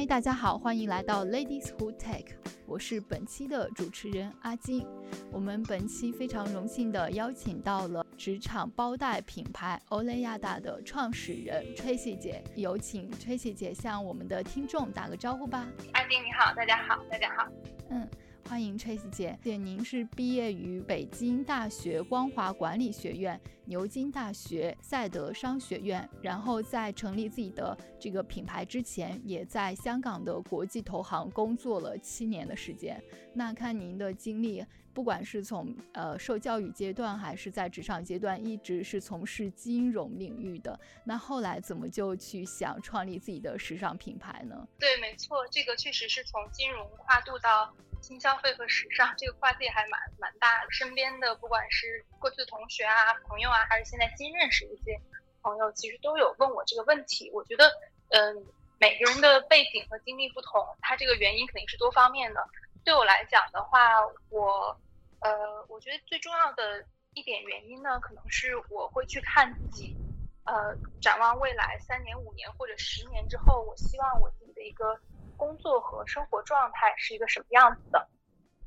[0.00, 2.24] 嗨，大家好，欢迎来到 Ladies Who Tech，
[2.64, 4.86] 我是本期的主持人阿金。
[5.30, 15.68] 我们本期非常荣幸的邀请到了职场包袋品牌欧莱雅达的创始人 Tracy 姐，有请 Tracy 姐向我们的听众打个招呼吧。
[15.92, 17.46] 阿金你好，大家好，大家好。
[17.90, 18.08] 嗯。
[18.50, 33.00] 欢迎 Trace 姐，姐您是毕业于北京大学光华管理学院、牛津大学赛德商学院，然后在成立自己的这个品牌之前，也在香港的国际投行工作了七年的时间。
[33.32, 40.78] 那看您的经历，不管是从呃受教育阶段，还是在职场阶段，一直是从事金融领域的。
[41.04, 44.68] 那后来怎么就去想创立自己的时尚品牌呢？
[44.78, 47.74] 对，没错，这个确实是从金融跨度到。
[48.02, 54.98] 新消费和时尚这个跨界还蛮蛮大的，身边的不管是过去的同学啊、朋友啊，还是现在新认识一些
[55.42, 57.30] 朋友，其实都有问我这个问题。
[57.34, 57.70] 我觉得，
[58.08, 58.42] 嗯，
[58.78, 62.40] 每个人的背景和经历不同，它这个原因肯定是多方面的。
[62.84, 63.90] 对我来讲的话，
[64.30, 64.76] 我，
[65.20, 69.96] 呃，我觉得最重要的一点原因呢，可能是我会去看自己，
[70.44, 75.00] 呃，展望未来三年、五年或者十年之后，我希望我自己的一个。
[75.36, 78.10] 工作和生活状态是一个什么样子的？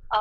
[0.10, 0.20] 呃，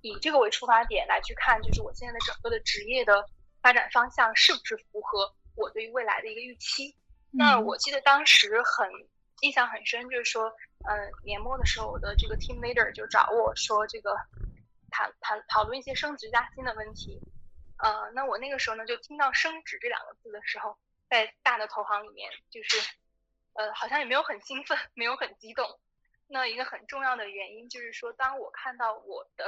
[0.00, 3.28] 以这个为出发点来去看，就是我现在的整个的职业的
[3.60, 6.96] 发展方向是不是符合我对于未来的一个预期？
[7.30, 8.88] 那我记得当时很
[9.42, 10.48] 印象很深，就是说，
[10.88, 14.16] 嗯，年末的时候，我的这个 team leader 就找我说，这个
[14.90, 17.20] 谈谈讨论一些升职加薪的问题。
[17.78, 20.76] 呃，那我那个时候呢，就听到升职这两个字的时候，
[21.08, 22.78] 在大的投行里面，就是。
[23.54, 25.78] 呃，好像也没有很兴奋， 没有很激动。
[26.26, 29.44] 那一个很重要的原因就是说，当我看到我的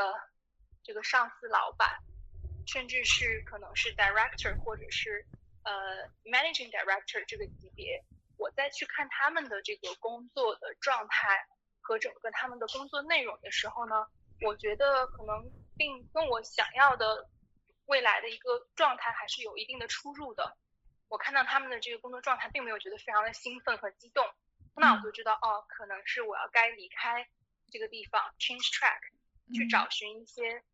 [0.83, 1.89] 这个上司、老板，
[2.67, 5.25] 甚至是可能是 director 或者是
[5.63, 8.05] 呃 managing director 这个级别，
[8.37, 11.47] 我再去看他们的这个工作的状态
[11.81, 14.07] 和整个他们的工作内容的时候呢，
[14.43, 17.29] 我觉得可能并跟我想要的
[17.87, 20.57] 未来的一个状态还是有一定的出入的。
[21.09, 24.27] 我看到他们的这个工作状态，并没有觉得非常的兴奋和激动，
[24.75, 27.29] 那我就知道哦，可能是我要该离开
[27.71, 28.99] 这个地方，change track，
[29.55, 30.65] 去找寻一些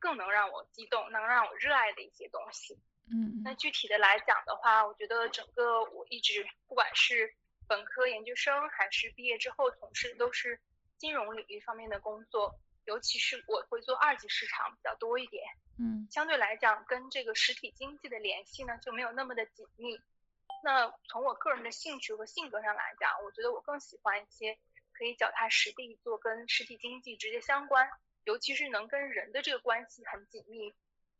[0.00, 2.80] 更能让我激动、能让我热爱的一些东西。
[3.06, 7.34] 嗯，那具体的来讲的话，我觉得整个我一直不管是
[7.68, 10.58] 本科、研究生，还是毕业之后从事的都是
[10.96, 15.44] 金融领域方面的工作，尤其是我会做二级市场比较多一点。
[15.78, 20.00] 嗯，相对来讲，跟这个实体经济的联系呢就没有那么的紧密。
[20.62, 24.56] 那从我个人的兴趣和性格上来讲，我觉得我更喜欢一些
[24.92, 27.90] 可以脚踏实地做跟实体经济直接相关，
[28.24, 30.72] 尤其是能跟人的这个关系很紧密，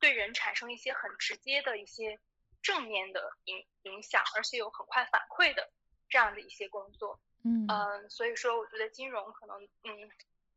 [0.04, 2.20] 对人产生一些很直接的一些
[2.60, 5.70] 正面的影影响，而且有很快反馈的
[6.10, 7.18] 这样的一些工作。
[7.42, 10.10] 嗯嗯，所以说我觉得金融可能嗯。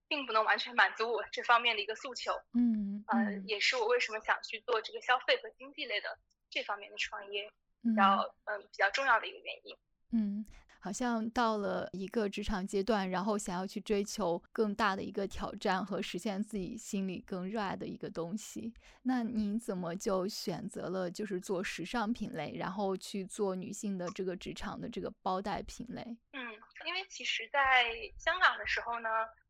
[0.10, 6.18] 并不能完全满足我这方面的一个诉求，嗯，呃，也是我为什么想去做这个消费和经济类的
[6.50, 7.52] 这方面的创业，
[7.84, 9.78] 比较嗯比较重要的一个原因。
[10.14, 10.46] 嗯，
[10.80, 18.74] 好像到了一个职场阶段，然后想要去追求更大的一个挑战和实现自己心里更热爱的一个东西。
[19.04, 26.02] 那您怎么就选择了就是做时尚品类，然后去做女性的这个职场的这个包袋品类？
[26.34, 26.42] 嗯，
[26.86, 27.86] 因为其实在
[28.18, 29.10] 香港的时候呢。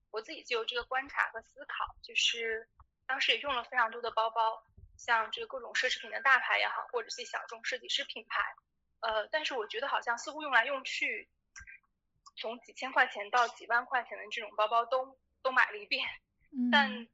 [0.10, 2.66] 我自己就有这个观察和思考，就是
[3.06, 4.64] 当时也用了非常多的包包，
[4.96, 8.42] 像这个各种奢侈品的大牌也好，或者是小众设计师品牌，
[9.00, 11.30] 呃，但是我觉得好像似乎用来用去，
[12.36, 16.08] 从几千块钱到几万块钱的这种包包都都买了一遍，
[16.72, 17.08] 但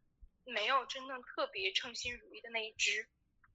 [0.46, 3.08] 没有真正特别称心如意的那一只。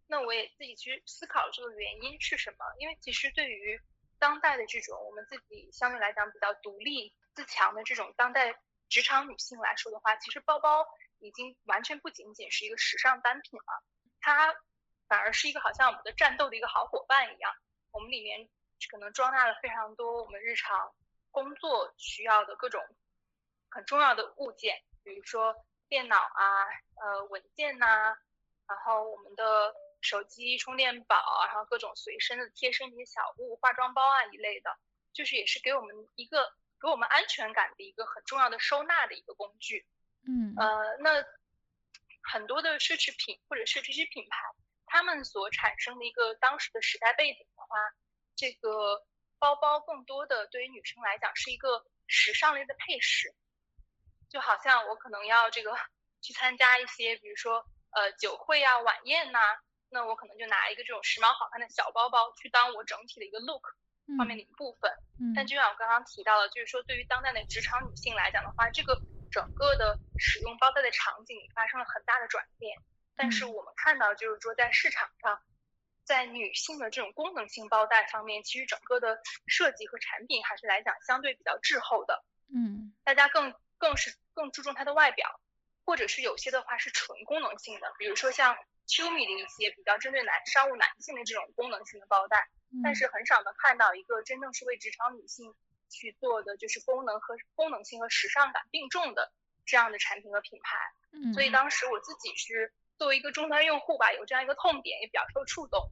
[0.07, 3.81] 那我也自己去思考这个原因是什么，因为其实对于
[4.19, 8.59] 当代的这种我们自己相对来讲比较独立自强的这种当代。
[8.91, 10.87] 职场女性来说的话，其实包包
[11.19, 13.85] 已经完全不仅仅是一个时尚单品了，
[14.19, 14.57] 它
[15.07, 17.55] 反而是一个好像我们的战斗的一个好伙伴一样。
[17.91, 18.49] 我们里面
[18.91, 20.95] 可能装纳了非常多我们日常
[21.31, 22.83] 工作需要的各种
[23.71, 25.55] 很重要的物件，比如说
[25.89, 26.65] 电脑啊、
[27.01, 27.87] 呃文件呐，
[28.67, 34.77] 然后我们的手机充电宝，然后各种随身的贴身的一些小物、化妆包啊一类的，
[35.13, 36.55] 就是也是给我们一个。
[36.81, 39.85] 给我们安全感的一个很重要的收纳的一个工具，
[40.29, 41.11] 嗯，呃，那
[42.23, 44.39] 很多的奢侈品或者是这些品牌，
[44.89, 47.77] 他们所产生的一个当时的时代背景的话，
[48.37, 49.07] 这个
[49.39, 53.35] 包包更多的对于女生来讲是一个时尚类的配饰，
[54.29, 55.77] 就好像我可能要这个
[56.21, 59.39] 去参加一些，比如说呃酒会啊、晚宴呐，
[59.91, 63.63] 那我可能就拿一个这种时髦好看的小包包去当我整体的一个 look。
[64.17, 64.91] 方面的一部分。
[65.37, 68.99] 但就像我刚刚提到的，就是说对于当代的职场女性来讲的话，这个
[69.31, 72.75] 整个的使用包带的场景发生了很大的转变。
[73.19, 75.43] 但是我们看到，就是说在市场上，
[76.05, 82.25] 在女性的这种功能性包带方面，其实整个的设计和产品还是来讲相对比较滞后的。
[82.55, 85.41] 嗯，大家更更是更注重它的外表，
[85.85, 88.57] 或者是有些的话是纯功能性的，比如说像
[88.87, 92.49] 秋米的一些比较针对男商务男性的这种功能性的包带。
[92.83, 95.55] 但是很少能看到一个真正是为职场女性
[95.89, 99.33] 去做的，就是功能和功能性和时尚感并重的
[99.65, 100.77] 这样的产品和品牌。
[101.11, 105.89] 嗯，所以当时我自己是作为一个终端用户吧，有这样一个痛点，也比较受触动。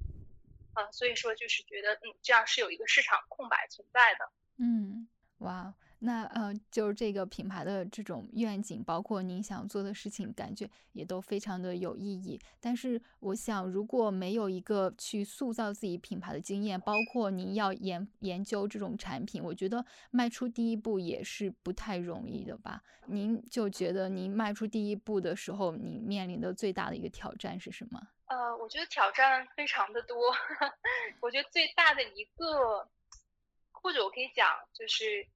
[0.75, 4.31] 啊，所以说就是觉得，嗯，这样是有一个市场空白存在的。
[4.58, 5.08] 嗯，
[5.38, 5.73] 哇。
[6.00, 12.38] 那呃，就是这个品牌的这种愿景，包括您想做的事情，感觉也都非常的有意义。
[12.60, 22.82] 但是，我想如果没有一个去塑造自己品牌的经验，包括您要研研究这种产品，我觉得迈出第一步也是不太容易的吧？
[23.06, 28.00] 您就觉得您迈出第一步的时候，你面临的最大的一个挑战是什么？
[28.26, 30.16] 呃，我觉得挑战非常的多。
[31.22, 32.87] 我觉得最大的一个，
[33.72, 35.26] 或者我可以讲就是。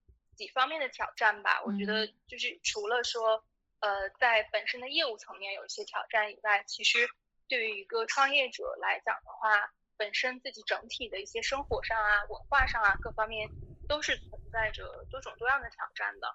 [0.40, 3.44] 几方面的挑战吧，我觉得就是除了说，
[3.81, 7.10] 呃，在本身的业务层面有一些挑战以外，其实
[7.46, 13.50] 对于一个创业者来讲的话，本身自己整体的一些生活上啊、文化上啊各方面
[13.87, 16.34] 都是存在着多种多样的挑战的。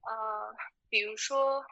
[0.00, 0.56] 呃，
[0.88, 1.64] 比如说，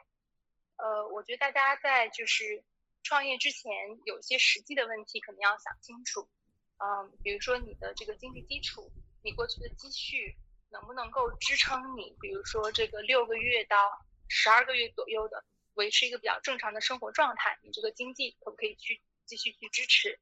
[0.77, 2.63] 呃，我觉得大家在就是
[3.03, 3.73] 创业之前
[4.05, 6.29] 有一些实际的问题可能要想清楚，
[6.77, 8.89] 嗯，比如说你的这个经济基础，
[9.21, 10.37] 你过去的积蓄。
[10.69, 17.57] 能不能够支撑你，比如说这个六个月到十二个月左右的维持一个比较正常的生活状态？
[17.63, 20.19] 你这个经济可不可以去继续去支持？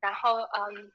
[0.00, 0.92] 然后，嗯，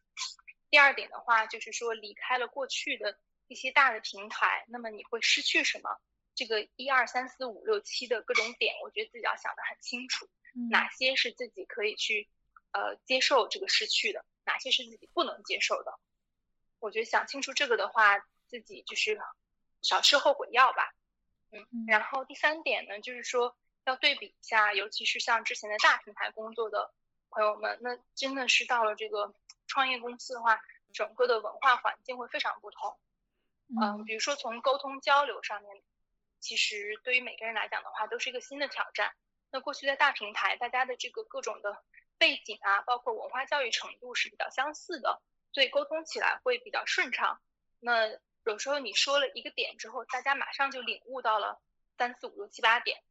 [0.69, 3.17] 第二点的话就是说离开了过去的
[3.47, 5.89] 一些大的平台，那么你会失去什么？
[6.35, 10.29] 这个一二三四五六七的各种点，我觉得自己要想得很清楚，
[10.69, 12.29] 哪些是自己可以去
[12.71, 15.99] 呃接受这个失去的，哪些是自己不能接受的？
[16.79, 18.23] 我觉得想清楚这个的话。
[18.53, 19.19] 自己就是
[19.81, 20.93] 少吃后悔药吧，
[21.51, 26.93] 嗯，然后第三点呢，就是说要对比一下，尤其是像之前的大平台工作的
[27.31, 29.33] 朋友们，那真的是到了这个
[29.65, 30.61] 创业公司的话，
[30.93, 32.95] 整个的文化环境会非常不同，
[33.81, 35.81] 嗯，比如说从沟通交流上面，
[36.39, 39.15] 其实对于每个人来讲的话，都是一个新的挑战。
[39.49, 41.83] 那过去在大平台，大家的这个各种的
[42.19, 45.23] 背景啊，包括文化教育程度是比较相似的，
[45.53, 47.41] 所以沟通起来会比较顺畅。
[47.79, 51.61] 那有时候你说了一个点之后，大家马上就领悟到了
[51.97, 53.01] 三四五六七八点。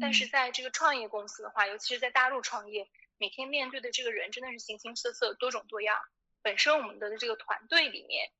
[0.00, 2.88] 但是在这个创业公司的话，尤其是在大陆创业，
[3.18, 6.00] 每天面对的这个人真的是形形色色、多种多样。
[6.40, 8.30] 本身我们的这个团队里面，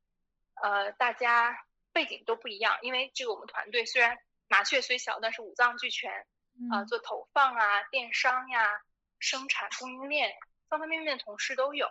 [0.55, 2.79] 呃，大家背景都不一样。
[2.83, 4.19] 因为这个我们团队虽然
[4.49, 6.27] 麻雀虽小，但是五脏俱全
[6.71, 8.83] 啊，做投放啊、电商呀、
[9.19, 10.35] 生产供应链
[10.69, 11.91] 方方面面的同事都有。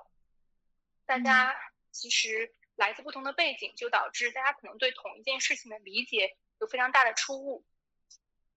[1.06, 1.56] 大家
[1.92, 2.56] 其实。
[2.82, 7.64] 来自不同的背景，就导致大家可能对同一件事情的理解有非常大的出入。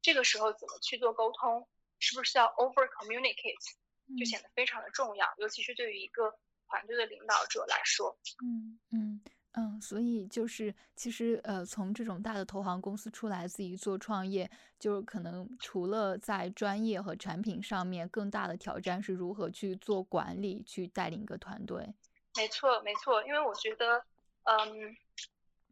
[0.00, 1.68] 这个时候怎么去做沟通，
[1.98, 6.34] 是不是要 over communicate，就显得非常的重要，尤其是对于一个
[6.66, 8.18] 团队的领导者来说。
[8.42, 9.20] 嗯嗯
[9.52, 21.94] 嗯，所以就是其实呃，从这种大的投行公司出来自己做创业，就是可能除了在专业和产品上面，更大的挑战是如何去做管理，去带领一个团队。
[22.36, 24.02] 没错没错，因为我觉得。
[24.44, 24.96] 嗯，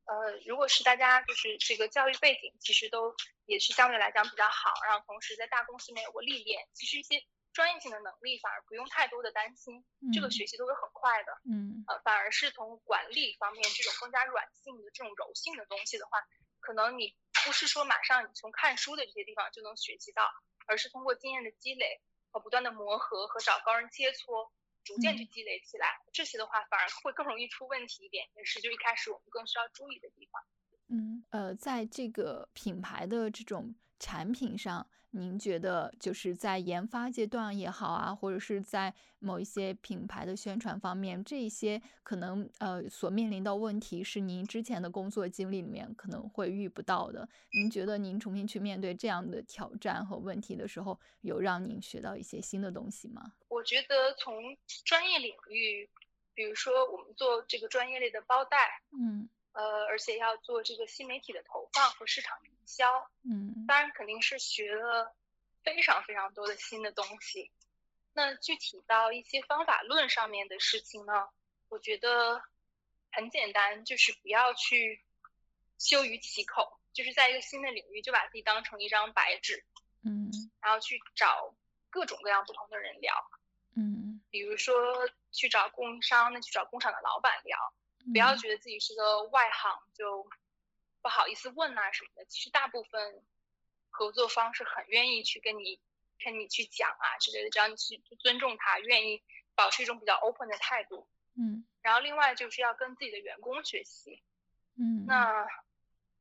[0.04, 3.14] 呃，如果是大家就是这个教育背景，其实都
[3.46, 11.32] 也是相对来讲比较好，然后同时在大公司里面有过历练，其实一些专业性的能力反而不用太多的担心，这个学习都是很快的。
[11.44, 16.18] 嗯，呃，反而是从管理方面这种更加软性的这种柔性的东西的话，
[16.60, 17.14] 可能你
[17.44, 20.22] 不是说马上你从看书的这些地方就能学习到，
[20.66, 22.00] 而是通过经验的积累
[22.30, 24.50] 和不断的磨合和找高人切磋。
[24.84, 30.42] 逐渐去积累起来，这些的话反而会更容易出问题一点，也是就一开始我们更需要注意的地方。
[30.88, 34.88] 嗯，呃，在这个品牌的这种产品上。
[35.14, 47.28] 您觉得就是在研发阶段也好啊，或者是在某一些品牌的宣传方面，这些可能呃所面临的问题是您之前的工作经历里面可能会遇不到的。
[47.52, 53.32] 您觉得您重新去面对这样的挑战和问题的时候，有让您学到一些新的东西吗？
[53.48, 55.88] 我觉得从专业领域，
[56.34, 58.56] 比如说我们做这个专业类的包袋，
[58.98, 59.28] 嗯。
[59.54, 62.86] 呃，而且要做这个新媒体的投放和市场营销，
[63.30, 65.14] 嗯，当然肯定是学了
[65.62, 67.50] 非常非常多的新的东西。
[68.14, 71.30] 那具体到一些方法论上面的事情呢，
[71.68, 72.42] 我觉得
[73.10, 75.02] 很简单，就是不要去
[75.78, 79.64] 羞于启口，就是在一个新的领域就把自己当成一张白纸，
[80.04, 81.54] 嗯然后去找
[81.88, 83.14] 各种各样不同的人聊，
[83.76, 87.74] 嗯比如说去找供应商，那去找工厂的老板聊，
[88.12, 90.28] 不要觉得自己是个外行就
[91.00, 92.24] 不好意思问啊什么的。
[92.26, 93.22] 其实大部分
[93.92, 95.78] 合作方是很愿意去跟你
[96.24, 99.22] 跟你去讲啊之类的，只要你去尊重他，愿意
[99.54, 101.06] 保持一种比较 open 的态度。
[101.36, 104.22] 嗯然后另外就是要跟自己的员工学习。
[104.76, 105.46] 嗯那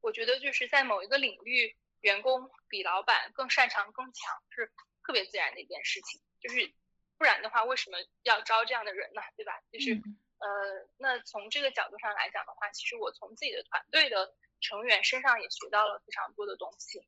[0.02, 4.72] 我觉得就是在某一个领域，员工比老板更擅长、更强是
[5.06, 6.22] 特别自然的一件事情。
[6.40, 6.74] 就是
[7.18, 9.22] 不然的话，为什么要招这样的人呢？
[9.38, 9.62] 对吧？
[9.72, 17.08] 就是嗯呃，那从这个角度上来讲的话，其实我从自己的团队的成员身上也学到了非常多的东西，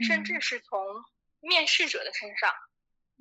[0.00, 1.04] 甚至是从
[1.40, 2.54] 面试者的身上。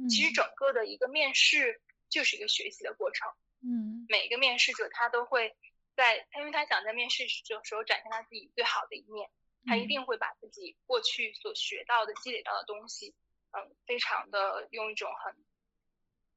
[0.09, 3.29] 其实整个的一个面试就是一个学习的过程。
[3.61, 5.55] 嗯每个面试者他都会
[5.95, 9.29] 在，因为他想在面试的时候展现他自己最好的一面，
[9.65, 13.15] 他一定会把自己过去所学到的、积累到的东西，
[13.51, 15.35] 嗯，非常的用一种很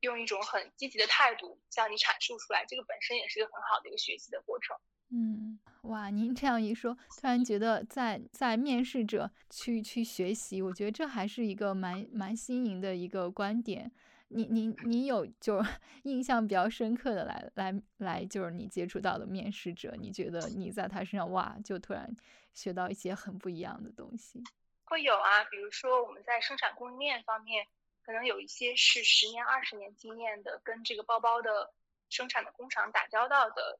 [0.01, 4.77] 用一种很积极的态度向你阐述出来，这个本身也是一个很好的一个学习的过程。
[5.11, 5.56] 嗯，
[5.87, 13.91] 哇，您这样一说，突然觉得在在面试者去去学习，我觉得这还是一个蛮蛮新颖的一个观点。
[14.29, 15.63] 你你你有就
[16.03, 22.15] 印象比较深刻的来来来，就是你接触到的面试者，你觉得你在他身上哇，就突然
[22.53, 24.43] 学到一些很不一样的东西。
[24.85, 27.67] 会有啊，比如说我们在生产供应链方面，
[28.05, 31.73] 可能有一些是十年、二十年经验的，跟这个包包的
[32.09, 33.79] 生产的工厂打交道的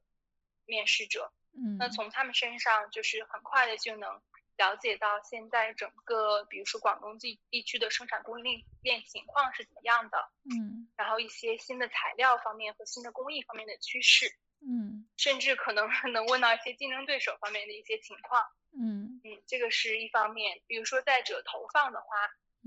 [0.65, 1.33] 面试者。
[1.57, 4.21] 嗯，那从他们身上，就是很快的就能
[4.57, 10.17] 了解到现在整个，比如说广东地地区的生产供应链情况是怎么样的，
[10.49, 14.25] 嗯然后一些新的材料方面和新的工艺方面的趋势，
[14.61, 18.41] 嗯甚至可能 能问到一些竞争对手方面的一些情况。
[18.79, 20.61] 嗯嗯，这个是一方面。
[20.67, 22.07] 比如说在者投放的话，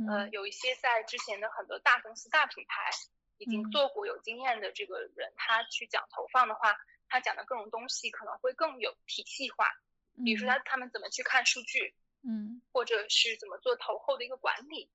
[0.09, 2.90] 呃，嗯有一些在之前的很多大公司、大品牌
[3.38, 6.75] 已经嗯做过有经验的这个人，他去讲投放的话，
[7.11, 9.67] 他讲的各种东西可能会更有体系化。
[10.25, 14.90] 比如说他他们怎么去看数据，嗯或者是怎么做投后的一个管理。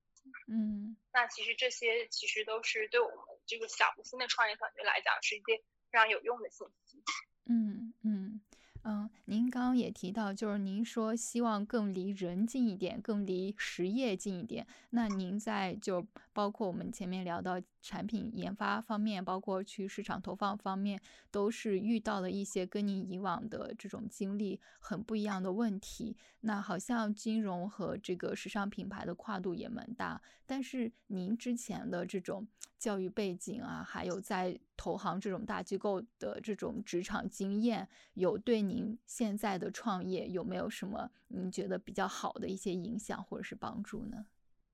[0.48, 5.58] 嗯那其实这些其实都是对我们这个小的新的创业团队来讲是一些
[5.90, 7.02] 非常有用的信息。
[7.44, 8.40] 嗯嗯
[8.82, 14.66] 嗯，您刚刚也提到，就是您说希望更离人近一点，更离实业近一点。
[14.90, 26.14] 那您在就包括我们前面聊到产品研发方面，包括去市场投放方面，都是遇到了一些跟您以往的这种经历很不一样的问题。
[26.40, 32.46] 那好像金融和这个时尚品牌的跨度也蛮大，但是您之前的这种
[32.78, 44.26] 教育背景啊，还有在投行这种大机构的这种职场经验，有对您现在的创业有没有什么你觉得比较好的一些影响或者是帮助呢？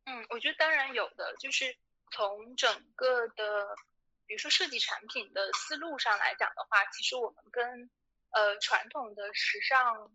[0.05, 1.77] 嗯，我觉得当然有的，就是
[2.11, 3.77] 从整个的，
[4.27, 7.91] 比如说设计产品的思路上来讲的话，其实我们跟
[8.31, 10.11] 呃传统的时尚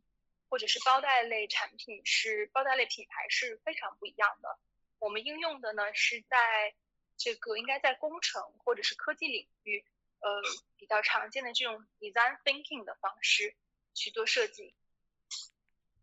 [0.50, 4.58] 或者是包袋类产品是包袋类品牌是非常不一样的。
[5.00, 6.74] 我们应用的呢是在
[7.16, 9.86] 这个应该在工程或者是科技领域，
[10.20, 10.42] 呃
[10.76, 13.56] 比较常见的这种 design thinking 的方式
[13.98, 14.74] 去做设计。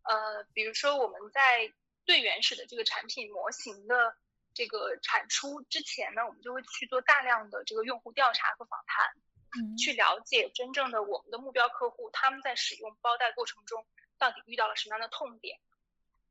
[0.03, 1.73] 呃，比如说我们在
[2.05, 4.15] 最原始的这个产品模型的
[4.53, 9.13] 这个产出之前呢，我们就会去做大量的这个用户调查和访谈，
[9.57, 13.87] 嗯去了解真正的我们的目标客户他们在使用包袋过程中
[14.19, 15.59] 到底遇到了什么样的痛点，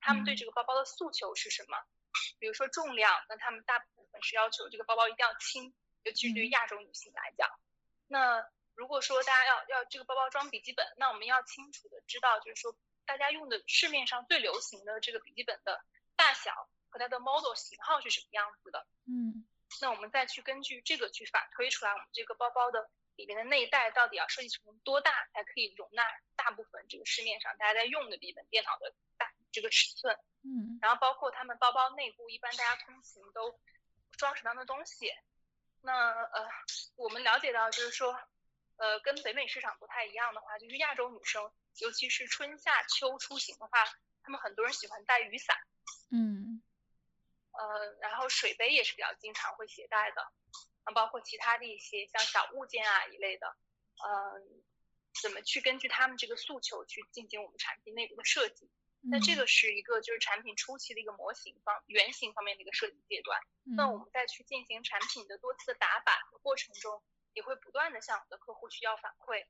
[0.00, 1.76] 他们对嗯这个包包的诉求是什么。
[2.38, 7.50] 比如说重量，那他们大部分是要求这个包包一定要轻，尤其是对亚洲女性来讲。
[8.06, 12.76] 那如果说大家要要这个包包装笔记本，那我们要清楚的知道，就是说
[13.06, 15.80] 大家用的市面上最流行的这个笔记本的
[16.16, 18.86] 大小和它的 model 型号是什么样子的。
[19.06, 19.46] 嗯
[19.80, 26.04] 那我们再去根据这个去反推出来，我们这个包包的里面的内袋到底要设计成多大，才可以容纳
[26.36, 30.16] 大部分这个市面上大家在用的笔记本电脑的大这个尺寸。
[30.42, 33.58] 嗯然后包括他们包包内部，一般大家通勤都
[34.16, 35.10] 装什么样的东西？
[35.80, 36.48] 那呃，
[36.96, 38.18] 我们了解到就是说，
[38.76, 41.50] 呃，跟北美市场不太一样的话，就是亚洲女生，
[41.80, 43.84] 尤其是春夏秋出行的话，
[44.22, 45.56] 她们很多人喜欢带雨伞，
[46.10, 46.62] 嗯
[47.52, 50.22] 呃，然后水杯也是比较经常会携带的，
[50.84, 53.56] 啊，包括其他的一些像小物件啊一类的，
[54.04, 54.62] 嗯、
[55.22, 58.70] 怎么去根据他们这个诉求去进行我们产品内部的设计？
[59.06, 63.38] 那这个是一个就是产品初期的一个模型方原型方面的一个设计阶段。
[63.76, 67.02] 那我们再去进行产品的多次的打版的过程中，
[67.34, 69.44] 也会不断的向我们的客户去要反馈。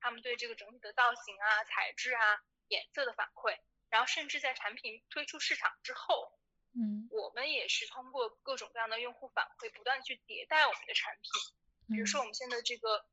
[0.00, 3.58] 他们对这个整体的造型啊、材质啊、颜色的反馈，
[3.90, 6.32] 然后甚至在产品推出市场之后，
[6.72, 11.94] 嗯，我们也是通过各种各样的用户反馈，不断去迭代我们的产品。
[11.94, 13.04] 比如说我们现在这个，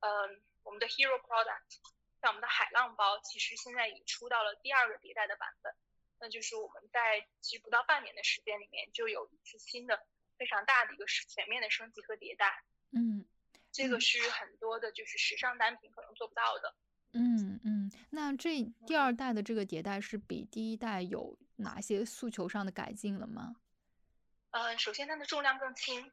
[0.00, 1.80] 嗯，我们的 Hero Product，
[2.22, 5.74] 像我们的海浪包，其实现在已出到了第二个迭代的版本。
[6.20, 10.06] 那就是我们在其实不到半年的时间里面，就有一次新的
[10.38, 12.62] 非常大的一个全面的升级和迭代。
[13.70, 16.74] 嗯，这个是很多的就是时尚单品可能做不到的。
[17.12, 23.56] 嗯嗯，那这第二代的这个迭代是比第一代有哪些诉求上的改进了吗？
[24.50, 26.10] 呃，首先它的重量更轻。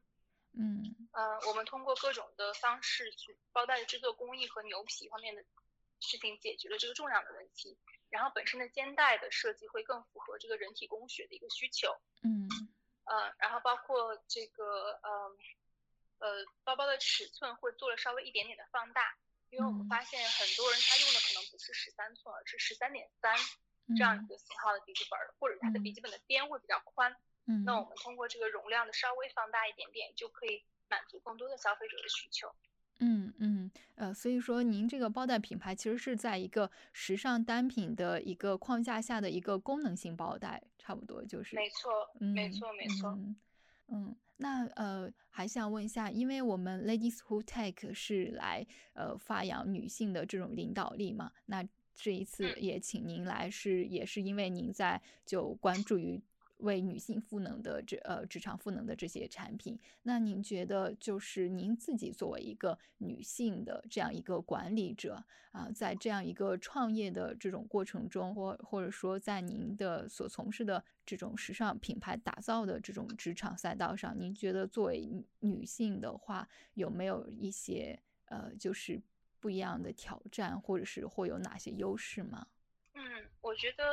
[0.53, 0.95] 嗯。
[1.11, 5.43] 呃，我们通过各种的方式去包袋的制作工艺和牛皮方面的
[5.99, 7.77] 事情解决了这个重量的问题。
[8.09, 12.47] 然后本身的肩带的设计会更符合这个人体工学的一个需求，嗯，
[13.03, 15.37] 呃，然后包括这个呃
[16.19, 19.15] 呃包包的尺寸会做了稍微一点点的放大，
[19.49, 23.35] 因为我们发现很多人他用的可能不是十三寸，而是十三点三
[23.95, 32.53] 这样一个型号的笔记本，或者它的笔记本的边会比较宽，嗯，那我们通过这个容量的稍微放大一点点，就可以满足更多的消费者的需求。
[32.99, 41.55] 嗯嗯，呃，所以说您这个包袋品牌其实是在一个时尚单品的一个框架下的一个功能性包袋，差不多就是。
[41.55, 43.09] 没错，没错，没错。
[43.11, 43.39] 嗯，
[44.37, 56.21] 那呃，还想问一下，因为我们 Ladies Who Take 是来呃发扬女性的这种领导力嘛，那这一次也请您来是也是因为您在就关注于。
[56.57, 75.07] 为女性赋能的这呃职场赋能的这些产品，那您觉得就是您自己作为一个女性的这样一个管理者啊，在这样一个创业的这种过程中，或或者说在您的所从事的这种时尚品牌打造的这种职场赛道上，您觉得作为
[75.41, 78.99] 女性的话，有没有一些呃就是
[79.39, 82.47] 不一样的挑战，或者是会有哪些优势吗？
[82.95, 83.03] 嗯，
[83.41, 83.83] 我觉得。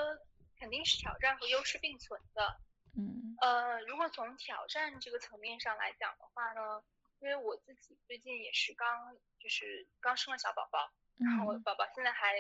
[0.59, 2.61] 肯定是挑战和优势并存的，
[2.97, 6.83] 嗯，呃，如果从挑战这个层面上来讲的话呢，
[7.21, 12.35] 因为我自己最近也是刚就是刚生了小宝宝，然后我宝宝现在还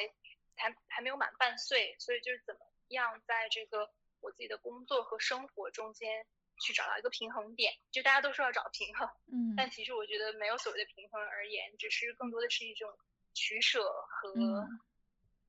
[0.56, 6.24] 还还没有满半岁，所以就是怎么样在这个我自己的工作和生活中间
[6.60, 12.90] 去找到一个平衡点，就大家都说要找平衡，嗯，但其实我觉得没有所谓的平衡而言，只是更多的是一种
[13.34, 14.30] 取舍和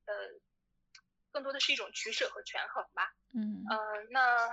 [0.06, 0.40] 呃。
[1.36, 3.12] 更多的是一种取舍和权衡吧。
[3.34, 4.48] 嗯嗯，那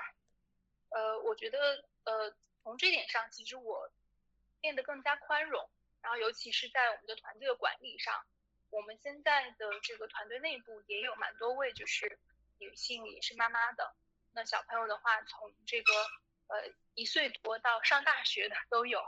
[0.89, 3.89] 呃，我觉得呃，从这点上，其实我
[4.59, 5.69] 变得更加宽容。
[6.01, 8.13] 然后，尤其是在我们的团队的管理上，
[8.69, 12.19] 我们现在的这个团队内部也有蛮多位就是
[12.57, 13.95] 女性，也是妈妈的。
[14.33, 15.93] 那小朋友的话，从这个
[16.47, 18.99] 呃一岁多到上大学的都有。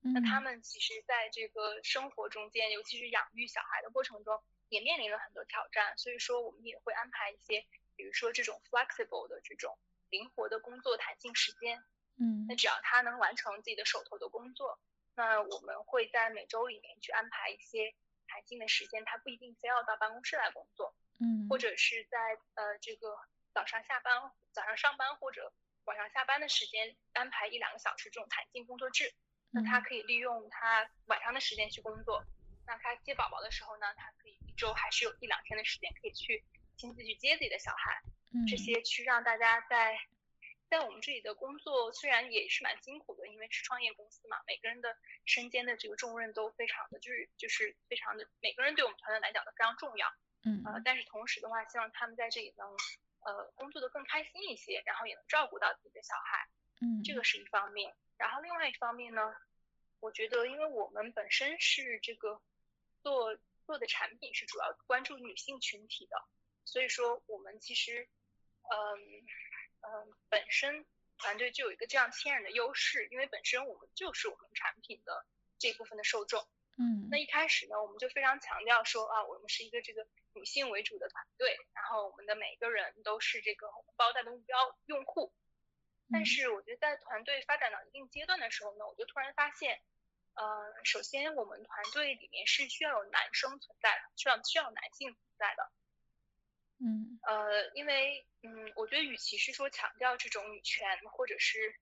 [0.00, 4.42] 那他们其实在这个生活中间，尤其是养育小孩的过程中。
[4.68, 9.78] 也面临了很多挑战，所以说我们也会安排一些，比如说这种 flexible 的这种
[10.10, 11.82] 灵活的工作弹性时间。
[12.18, 14.80] 嗯，那只要他能完成自己的手头的工作，
[15.14, 17.94] 那我们会在每周里面去安排一些
[18.26, 20.94] 弹性的时间，他不一定非要到办公室来工作。
[21.20, 22.18] 嗯，或者是在
[22.54, 23.18] 呃这个
[23.52, 25.52] 早上下班、早上上班或者
[25.84, 29.14] 晚上下班的时间安排一两个小时这种弹性工作制，
[29.50, 32.24] 那他可以利用他晚上的时间去工作。
[32.66, 36.42] 那他接宝宝的时候呢，他可以一周还是有一两天的时间可以去
[36.76, 38.02] 亲自去接自己的小孩，
[38.48, 39.98] 这些去让大家在
[40.68, 50.08] 在我们这里的工作虽然也是蛮辛苦的，因为是创业公司嘛，每个人的身兼的这个重任都非常的就是就是非常的每个人对我们团队来讲都非常重要，
[50.44, 50.62] 嗯。
[50.66, 52.68] 呃，但是同时的话，希望他们在这里能
[53.20, 56.48] 呃工作的更开心一些，然后也能照顾到自己的小孩，
[56.80, 59.34] 嗯，这个是一方面，然后另外一方面呢，
[60.00, 62.42] 我觉得因为我们本身是这个。
[63.02, 66.16] 做做的产品是主要关注女性群体的，
[66.64, 68.08] 所以说我们其实，
[68.62, 69.26] 嗯
[69.82, 70.86] 嗯，本身
[71.18, 75.26] 团队就有一个这样天然的优势，因为本身我们就是我们产品的
[75.58, 76.46] 这部分的受众。
[76.78, 85.32] 嗯，那一开始呢，我们就非常强调说啊，我们是一个这个女性为主的团队，然后我们的每一个人都是这个包袋的目标用户。
[86.12, 89.82] 但是我觉得在团队发展到一定阶段的时候呢，我就突然发现。
[90.36, 95.70] 呃，首先我们团队里面是需要有男生存在的，需要需要男性存在的。
[96.78, 101.80] 嗯，呃，因为嗯，我觉得与其是说强调这种女权或者是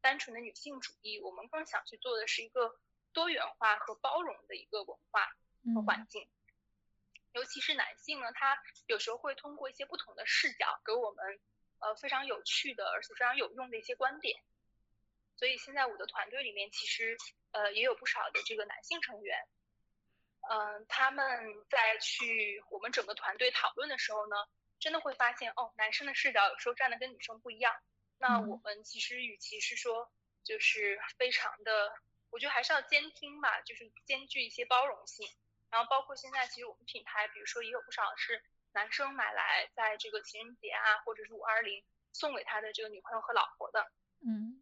[0.00, 2.78] 单纯的女性主义，我们更想去做的是一个
[3.12, 5.28] 多元化和包容的一个文化
[5.74, 6.28] 和环境。
[7.32, 11.40] 尤其是男性呢，他有时候会通过一些不同的视角，给我们
[11.80, 14.40] 呃非常有趣的而且非常有用的一些观点。
[15.40, 17.16] 所以现在我的团队里面其实。
[17.52, 19.36] 呃，也有不少的这个男性成员，
[20.48, 21.26] 嗯，他们
[21.68, 24.36] 在去我们整个团队讨论的时候呢，
[24.78, 27.74] 真的会发现哦，男生的视角有时候站的跟女生不一样。
[28.18, 30.12] 那我们其实与其是说
[30.44, 31.92] 就是非常的，
[32.30, 35.26] 我觉得还是要兼听吧，就是兼具一些包容性。
[35.68, 43.90] 然后包括现在其实我们品牌，比如说也有不少是男生买来在这个情人节啊，或者是五二零送给他的这个女朋友和老婆的。
[44.22, 44.59] 嗯，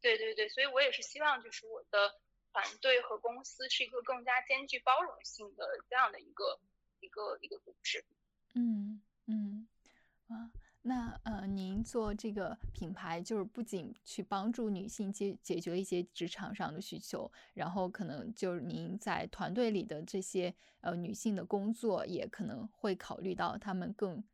[0.00, 2.14] 对对对，所以我也是希望就是我的
[2.52, 6.60] 团队和公司是一个更加兼具包容性的这样的一个
[7.00, 8.04] 一个一个组织。
[8.54, 9.68] 嗯嗯
[10.28, 10.50] 啊。
[10.82, 24.24] 那呃，您做这个品牌，就是不仅去帮助女性解解决一些职场上的需求，然后可能就是您在团队里的这些呃女性的工作，也可能会考虑到她们更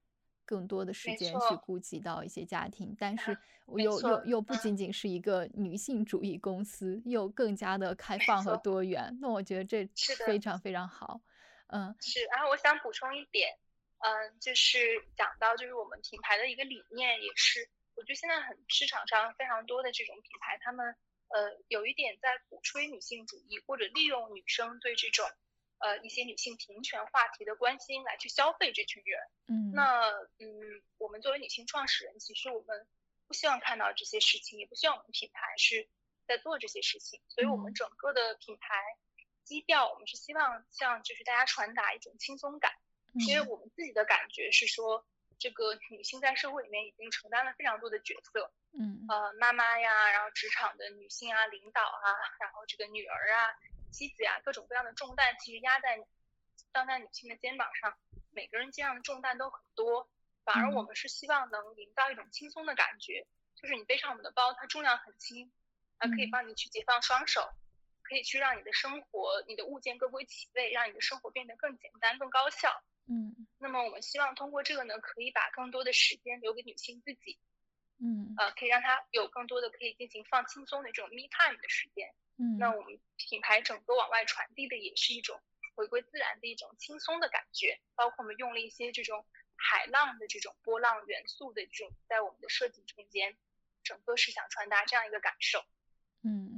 [0.44, 3.36] 更多的时间去顾及到一些家庭，但是
[3.76, 9.18] 又又又不仅仅是一个女性主义公司，又更加的开放和多元。
[9.20, 11.20] 那我觉得这是非常非常好。
[11.68, 12.24] 嗯，是。
[12.26, 13.58] 然后我想补充一点。
[14.04, 14.78] 嗯，就是
[15.16, 20.94] 讲到就是我们品牌的一个理念，也是我觉得现在很市场上非常多的这种品牌，他们
[21.28, 25.24] 呃有一点在鼓吹女性主义，或者利用女生对这种
[25.84, 29.20] 呃一些女性平权话题的关心来去消费这群人。
[29.48, 30.08] 嗯，那
[30.40, 30.48] 嗯，
[30.96, 32.88] 我们作为女性创始人，其实我们
[33.26, 35.86] 不希望看到这些事情，也不希望我们品牌是
[36.26, 38.74] 在做这些事情，所以我们整个的品牌
[39.44, 42.72] 基调，我们是希望向就是大家传达一种轻松感。
[43.28, 45.06] 因为我们自己的感觉是说，
[45.38, 53.54] 这个女性在社会里面已经承担了非常多的角色，嗯，呃，妈妈呀，然后职场的女性啊，领导啊，然后这个女儿啊，
[53.94, 56.04] 妻子呀，各种各样的重担其实压在
[56.72, 57.96] 当代女性的肩膀上，
[58.32, 60.10] 每个人肩上的重担都很多，
[60.42, 65.52] 反而我们是希望能营造一种轻松的感觉，就是你背上我们的包，它重量很轻，
[65.98, 67.48] 啊，可以帮你去解放双手，
[68.02, 72.82] 可以去让你的生活，你的物件各归其位，让你的生活变得更简单、更高效。
[73.06, 77.38] 嗯，那么我们希望通过这个呢，可以把更多的时间留给女性自己，
[78.00, 85.40] 嗯，呃，可以让她有更多的可以进行放轻松的这种 me time 的时间，嗯，那我们品牌整个往外传递的也是一种
[85.76, 89.24] 回归自然的一种轻松的感觉，包括我们用了一些这种
[89.56, 93.36] 海浪的这种波浪元素的这种在我们的设计中间，
[93.82, 95.64] 整个是想传达这样一个感受，
[96.22, 96.53] 嗯。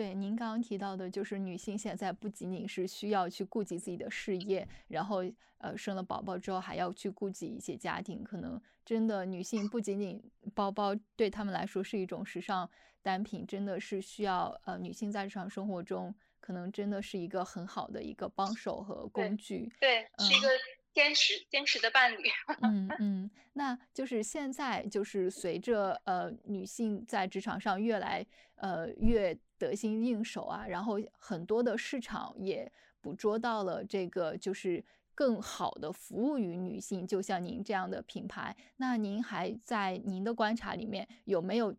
[0.00, 5.22] 对，您刚刚提到的，就是女性现在不仅仅是需要去顾及自己的事业，然后
[5.58, 10.18] 呃生了宝宝之后还要去顾及一些家庭，可能真的女性不仅仅
[10.54, 12.66] 包包对他们来说是一种时尚
[13.02, 20.48] 单品，真的是需要呃女性在日常生活中可能真的是一个很好的一个帮手和工具，对，是一个
[20.94, 22.22] 坚实坚实的伴侣。
[22.64, 29.38] 嗯嗯，那就是现在就是随着呃女性在职场上越来呃越。
[29.60, 34.82] 得心应手啊，然后很多的市场也捕捉到了这个，就是
[35.14, 38.56] 更好的服务于女性，就像您这样的品牌。
[38.78, 41.76] 那您还在您的观察里面有没有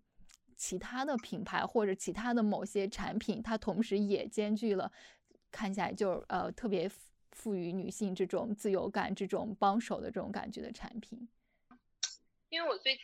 [0.56, 4.92] 其他的品牌或者其他的某些产品，它同时也兼具了
[5.50, 6.88] 看起来就呃特别
[7.32, 11.28] 赋予女性这种自由感、这种帮手的这种感觉的产品？
[12.50, 13.04] 因为我最近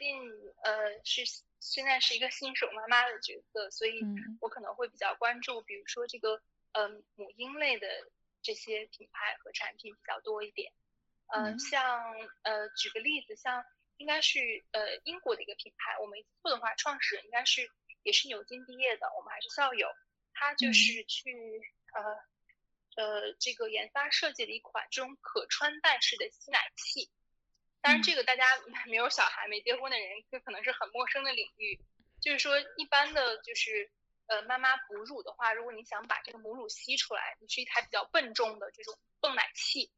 [0.63, 0.72] 呃
[1.04, 1.24] 是。
[1.60, 4.00] 现在是一个新手妈妈的角色，所以
[4.39, 6.41] 我可能会比较关注，比如说这个
[6.74, 7.88] 嗯母婴类的
[8.41, 10.72] 这些品牌和产品比较多一点。
[11.28, 12.02] 嗯，像
[12.43, 13.65] 呃举个例子，像
[13.98, 14.39] 应该是
[14.72, 17.70] 呃英国的一个品牌，我没记错的话，创始人应该是
[18.04, 19.89] 也是牛津毕业的，我们还是校友。
[20.34, 21.34] 他就是去
[21.93, 27.10] 呃呃这个研发设计了一款这种可穿戴式的吸奶器。
[27.82, 28.44] 当然，这个大家
[28.88, 31.80] 没有小孩、没结婚的人，这可能是很陌生的领域。
[32.20, 33.92] 就是说，一般的，就是
[34.26, 39.92] 呃，妈妈哺乳的话，如果你想把这个母乳吸出来，你是一台比较笨重的这种泵奶器，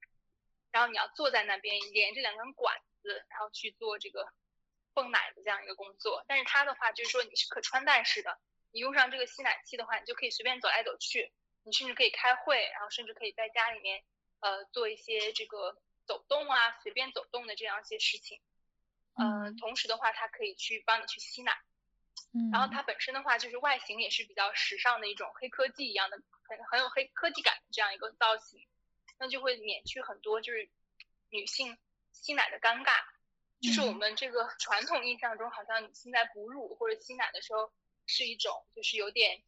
[0.71, 4.31] 然后你要坐在那边，连着两根管子，然后去做这个
[4.93, 6.25] 泵奶的这样一个工作。
[6.27, 8.37] 但是它的话，就是说你是可穿戴式的，
[8.71, 11.31] 你用上这个吸奶器的话，你就可以随便走来走去，
[11.63, 14.03] 你甚至可以开会，然后甚至可以在家里面
[14.41, 15.81] 呃做一些这个。
[16.09, 18.41] 走动啊，随便走动的这样一些事情，
[19.13, 21.55] 嗯，同时的话，它可以去帮你去吸奶，
[22.33, 28.67] 嗯，然后它本身的话，就是外形也是比较时尚的一种黑科技一样的，很很有黑科技感的这样一个造型，
[29.19, 30.67] 那就会免去很多就是
[31.29, 31.77] 女性
[32.11, 33.03] 吸奶的尴尬，
[33.61, 37.71] 就是我们这个传统印象中，好像女性在哺乳或者吸奶的时候
[38.07, 39.43] 是一种就是有点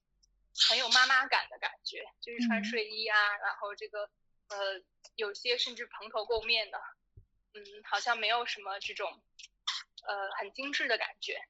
[0.70, 4.12] 很有妈妈感的感觉，就是穿睡衣啊，然后这个。
[4.52, 4.84] 呃，
[5.16, 6.78] 有些甚至蓬头垢面的，
[7.54, 9.22] 嗯，好像没有什么这种，
[10.06, 11.42] 呃，很精致的感觉。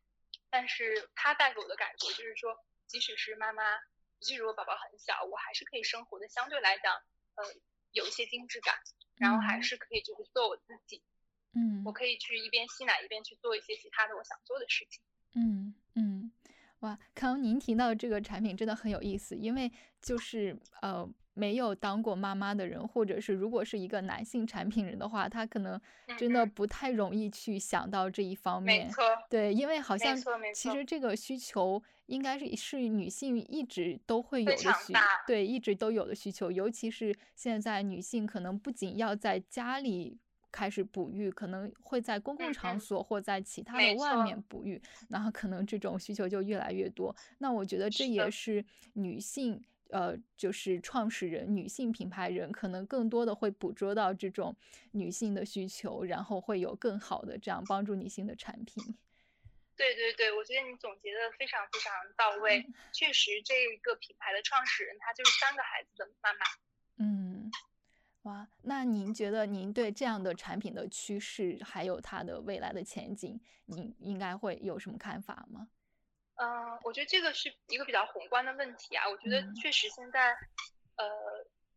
[0.50, 3.80] 但是它带给我的感觉就是说，即使是妈妈尤
[4.22, 6.94] 其如果宝宝很小，我还是可以生活的相对来讲，
[7.36, 7.46] 呃，
[7.92, 8.80] 有一些精致感，
[9.16, 11.02] 然后还是可以就是做我自己。
[11.54, 15.02] 嗯，我可以去一边吸奶一边去做一些其他的我想做的事情。
[15.34, 15.81] 嗯嗯，
[16.82, 21.10] 哇，刚刚您提到这个产品真的很有意思，因为就是呃。
[21.34, 25.80] 没有当过妈妈的人，或者是如果是一个男性产品人的话，他可能
[26.18, 28.86] 真的不太容易去想到这一方面。
[28.86, 30.14] 没错，对，因为好像
[30.54, 34.94] 其实这个需求应该是是女性一直都会有的需，
[35.26, 36.52] 对，一直都有的需求。
[36.52, 40.20] 尤其是现在女性可能不仅要在家里
[40.52, 47.16] 开始哺育，可能会在公共场所或在其他的外面哺育，然后可能这种需求就越来越多。
[47.38, 49.64] 那我觉得这也是女性。
[49.94, 54.56] 呃，就是创始人女性品牌人，可能更多的会捕捉到这种
[54.92, 58.82] 女性的需求，然后会有更好的这样帮助女性的产品。
[59.76, 62.66] 对对对，我觉得你总结的非常非常到位。
[62.94, 66.40] 确实，这个品牌的创始人她就是三个孩子的妈妈。
[66.96, 67.31] 嗯，
[68.24, 75.70] 哇，那您觉得您对这样的产品的趋势，还有它的未来的前景，您应该会有什么看法吗？
[76.36, 79.10] 嗯，我觉得这个是一个比较宏观的问题啊。
[79.10, 80.32] 我觉得确实现在，
[80.98, 81.10] 呃，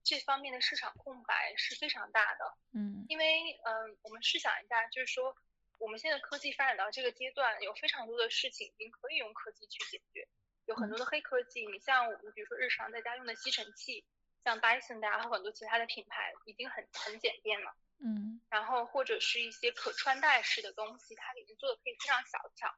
[0.03, 2.55] 这方面的市场空白是非常大的。
[2.73, 5.35] 嗯，因为嗯，我们试想一下，就是说
[5.79, 10.29] 我们现在科技发展到这个阶段，有非常多的事情已经可以用科技去解决，
[10.67, 11.67] 有很多的黑科技。
[11.67, 14.05] 你像我们比如说日常在家用的吸尘器，
[14.45, 17.75] 像 Dyson 大家和很多其他的品牌已经很很简便了。
[17.99, 22.73] 嗯，然后或者是一些可穿戴式的东西，它已经做的可以非常小巧，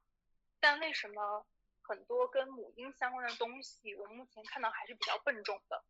[0.60, 1.46] 但为什么？
[1.88, 5.84] 很多跟母婴相关的东西，我目前看到还是比较笨重的。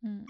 [0.00, 0.24] 嗯，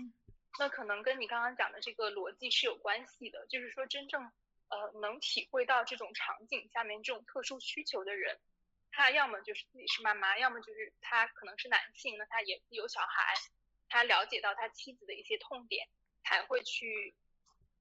[0.59, 4.20] 那可能跟你刚刚讲的这个逻辑是有关系的，就是说真正
[4.66, 8.40] 呃能体会到这种场景下面这种特殊需求的人，
[8.90, 13.33] 他要么就是自己是妈妈，要么就是他可能是男性，那他也有小孩，
[13.88, 15.88] 他了解到他妻子的一些痛点，
[16.25, 17.14] 才会去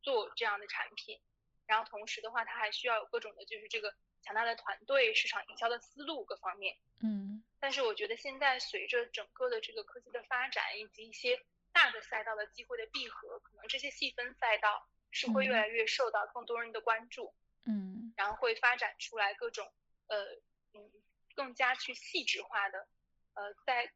[0.02, 1.20] 做这样的产品。
[1.66, 3.94] 然后同时的话，他还需要有各种的，就是这个。
[4.28, 17.36] 强大的团队、市场营销的思路各方面，嗯，但是我觉得现在随着整个的这个科技的发展，以及一些大的赛道的机会的闭合，可能这些细分赛道是会越来越受到更多人的关注，
[17.68, 19.72] 嗯，然后会发展出来各种
[20.08, 20.26] 呃
[20.74, 20.92] 嗯
[21.36, 22.88] 更加去细致化的
[23.36, 23.94] 呃在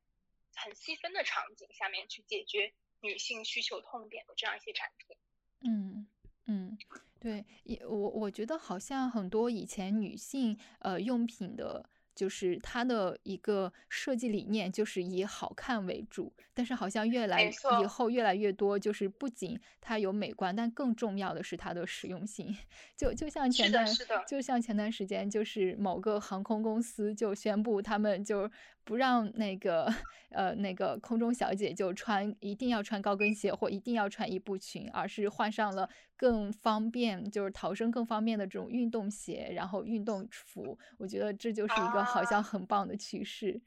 [0.55, 5.17] 很细分的场景下面去解决女性需求痛点的这样一些产品，
[5.61, 6.07] 嗯
[6.47, 6.77] 嗯。
[7.21, 22.55] 对，也我我觉得好像很多以前女性呃用品的，就是它的一个设计理念就是以好看为主，但是好像越来以后越来越多，就是不仅它有美观，但更重要的是它的实用性。
[22.95, 23.85] 就就像前段，
[24.25, 28.49] 就像前段时间，就是某个航空公司就宣布他们就。
[28.89, 29.85] 不让那个
[30.33, 40.75] 呃那个空中小姐就穿一定要穿高跟鞋或一定要穿一步裙，而是换上了更方便就是逃生更方便的这种运动鞋，然后运动服。
[40.97, 43.61] 我觉得这就是一个好像很棒的趋势。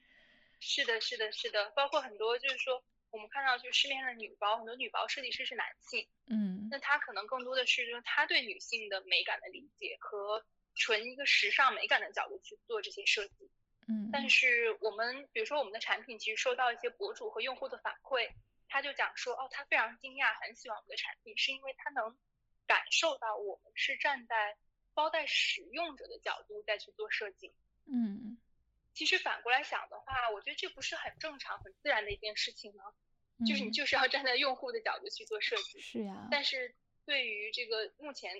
[0.58, 2.82] 是的，是的，是的，包括很多就是说
[3.12, 13.48] 我们看到就是市面上的女包，很多女包设计师是男性，嗯，那他可能更多的是就是他对女性的美感的理解和纯一个时尚美感的角度去做这些设计。
[13.88, 18.30] 嗯，但是我们比如说我们的产品其实收到一些博主和用户的反馈，
[18.68, 22.16] 他就讲说，哦，他非常惊讶，很喜欢我们的产品，是因为他能
[22.66, 24.56] 感受到我们是站在
[24.94, 27.52] 包袋使用者的角度再去做设计。
[27.86, 28.38] 嗯，
[28.94, 32.84] 其实反过来想的话，我觉得这不是很正常、很自然的一件事情吗？
[33.46, 35.80] 就是你就是要站在用户的角度去做设计。
[35.80, 36.28] 是呀。
[36.30, 38.32] 但是对于这个目前。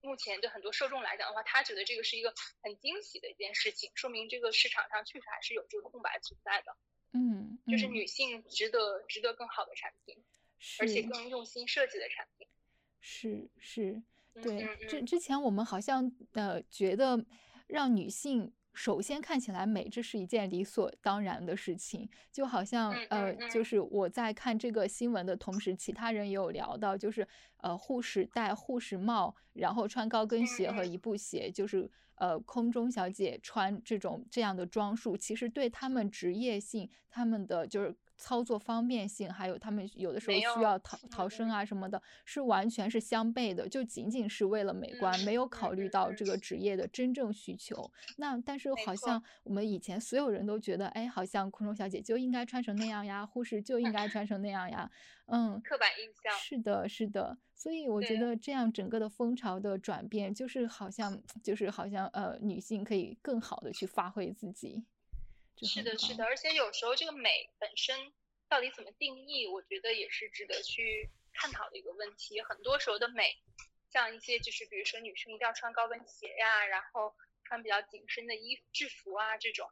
[0.00, 2.32] 目前对很多受众来讲的话，他觉得这个是一个
[2.62, 6.76] 很惊喜的一件事情，说明这个市场上确实还是有这个空白存在的。
[7.12, 10.16] 嗯，就是女性值得值得更好的产品，
[10.80, 12.46] 而且更用心设计的产品。
[13.00, 14.02] 是是，
[14.34, 14.76] 对。
[14.86, 17.24] 之之前我们好像呃觉得
[17.66, 18.52] 让女性。
[18.78, 37.92] 首先看起来美，这是一件理所当然的事情，就好像呃，就是我在看这个新闻的同时，其他人也有聊到，就是呃，护士戴护士帽，然后穿高跟鞋和一步鞋，就是呃，空中小姐穿这种这样的装束，其实对他们职业性，他们的就是。
[38.18, 47.90] 操作方便性，还有他们有的时候需要逃逃生啊什么的，是完全是相悖的，就仅仅是为了美观，没有考虑到这个职业的真正需求。
[48.16, 54.90] 那但是好像我们以前所有人都觉得，哎，好像空中小姐就应该穿成那样呀，护士就应该穿成那样呀，
[55.26, 56.32] 嗯，刻板印象。
[56.36, 57.38] 是的，是的。
[57.54, 64.84] 所以我觉得这样整个的风潮的转变，就是好像就是好像呃，女性可以更好的去发挥自己。
[65.62, 68.12] 是的，是的，而且有时候这个美本身
[68.48, 69.46] 到底怎么定义？
[69.46, 72.40] 我觉得也是值得去探讨的一个问题。
[72.42, 73.36] 很多时候的美，
[73.90, 79.70] 像一些就是比如说女生一定要穿高跟鞋呀，然后穿比较紧身的衣制服啊这种，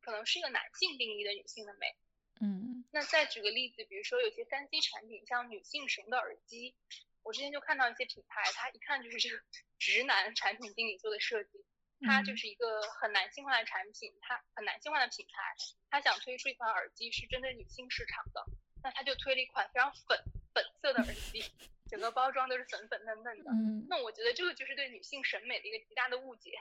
[0.00, 1.94] 可能是一个男性定义的女性的美。
[2.40, 6.74] 嗯，那再举个例子，比如说有些三 C 产品，像女性使用的耳机，
[7.22, 9.42] 我之前就看到一些品牌，它一看就是这个
[9.78, 11.64] 直男产品经理做的设计，
[12.00, 15.54] 它就是一个很男性化的产品，它很男性化的品牌，
[15.90, 18.44] 它想推出一款耳机是针对女性市场的，
[18.82, 20.18] 那它就推了一款非常粉
[20.54, 21.44] 粉色的耳机，
[21.88, 26.52] 整个包装都是粉粉嫩嫩的，嗯，那我觉得这个就是对女性审美的一个极大的误解，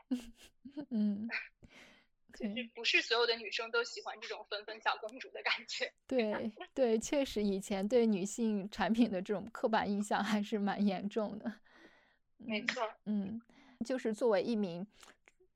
[0.89, 1.27] 嗯。
[2.37, 5.91] 就是不是所有的女生都喜欢这种粉粉小公主的感觉。
[6.05, 11.51] 对对，确实以前对女性产品的这种刻板印象还是蛮严重的。
[12.37, 13.41] 没错，嗯，
[13.83, 14.85] 就是作为一名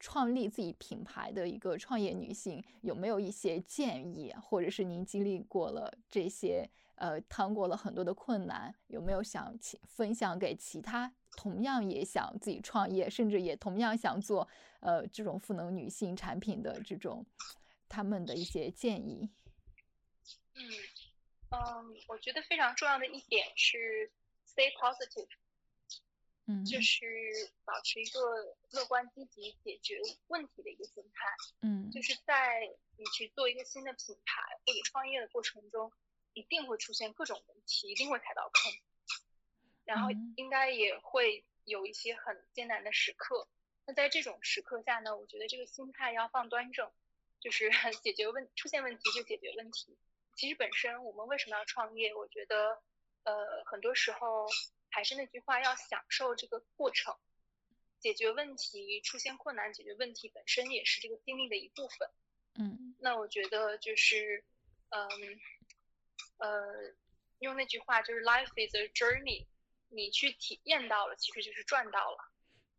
[0.02, 14.48] 创立自己品牌的一个创业女性，有没有一些建议，或者是您经历过了这些，呃，趟过了很多的困难，有没有想分享给其他同样也想自己创业，甚至也同样想做？
[14.80, 17.24] 呃，这种赋能女性产品的这种，
[17.88, 19.30] 他们的一些建议。
[20.56, 20.62] 嗯
[21.52, 24.10] 嗯，我觉得非常重要的一点是
[24.48, 25.28] stay positive，
[26.52, 27.06] 嗯，就是
[27.64, 28.20] 保持一个
[28.72, 31.26] 乐观积极解决问题的一个心态。
[31.62, 35.92] 嗯，就是在你去做一个新的品牌或者创业的过程中，
[36.34, 38.74] 一定会出现各种问题，一定会踩到坑，
[39.86, 43.48] 然后应该也会有一些很艰难的时刻。
[43.86, 46.92] 那在这种时刻下呢，我觉得这个心态要放端正，
[47.40, 47.70] 就是
[48.04, 49.98] 解决问出现问题就解决问题。
[50.36, 52.14] 其实本身我们为什么要创业？
[52.16, 52.82] 我觉得，
[53.24, 54.48] 呃，很多时候
[54.92, 57.16] 还是那句话，要享受这个过程。
[58.00, 62.10] 解决问题、出现困难、解决问题本身也是这个经历的一部分。
[62.56, 62.96] 嗯。
[63.00, 64.44] 那我觉得就是，
[64.90, 65.08] 嗯，
[66.38, 66.96] 呃，
[67.40, 69.46] 用那句话就是 “life is a journey”，
[69.90, 72.18] 你去体验到了，其实就是赚到了。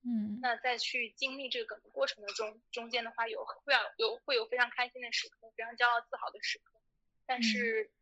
[0.04, 6.80] 嗯，那再去经历这个过程的中中间的话，有会有会有非常开心的时刻，非常骄傲自豪的时刻，
[7.26, 7.92] 但是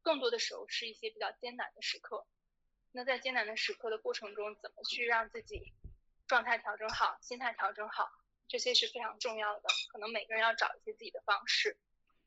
[0.00, 2.26] 更多的时候是一些比较艰难的时刻。
[2.96, 5.74] 那在艰难的时刻的过程中，怎么去让自己
[6.26, 8.10] 状态调整好，心态调整好，
[8.48, 9.68] 这些是非常重要的。
[9.92, 11.76] 可能每个人要找一些自己的方式，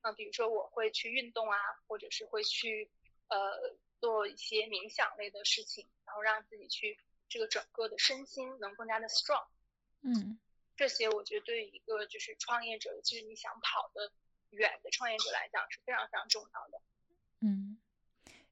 [0.04, 2.92] 那，比如说我会去运动啊，或者是会去
[3.30, 7.00] 呃做一些冥想类的事情，然后让自己去。
[7.32, 9.46] 这个整个的身心能更加的 strong，
[10.02, 10.40] 嗯，
[10.76, 14.12] 这些我觉得对于一个就是创业者，其实你想跑的
[14.50, 16.82] 远的创业者来讲是非常非常重要的。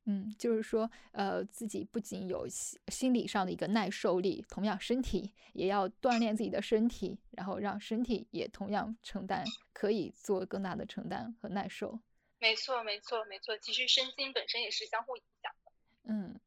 [0.09, 11.99] 嗯嗯，就是说，呃，自己不仅有心心理上的一个耐受力，同样身体也要锻炼自己的身体，然后让身体也同样承担，可以做更大的承担和耐受。
[12.39, 13.57] 没错，没错，没错。
[13.57, 15.71] 其实身心本身也是相互影响的。
[16.05, 16.39] 嗯嗯。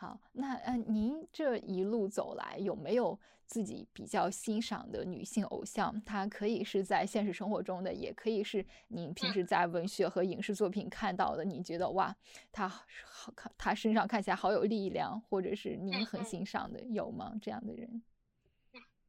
[0.00, 6.00] 好，那呃，您这一路走来有没有自己比较欣赏的女性偶像？
[6.04, 11.44] 她可以是在现实生活中的，也可以是您平时在文学和影视作品看到的。
[11.44, 12.14] 你觉得哇，
[12.52, 17.34] 她好看，她身上看起来好有力量，或者是您很欣赏的，有吗？
[17.42, 18.00] 这样的人？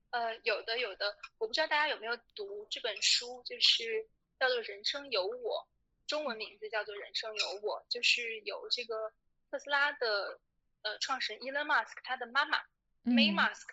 [0.09, 1.15] 呃，有的，有的。
[1.37, 4.07] 我不知道大家有没有读这本书，就是
[4.39, 5.67] 叫做《人生有我》，
[6.07, 9.13] 中文名字叫做《人生有我》，就是有这个
[9.51, 10.39] 特斯拉的。
[10.89, 12.57] 呃，创始人 Elon Musk 他的妈妈
[13.03, 13.67] May Musk，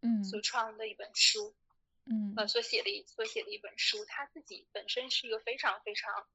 [0.00, 1.54] 嗯，所创的一本书，
[2.06, 6.26] 嗯，呃，所写的一所写的一本书，他自己本身是一个非常非常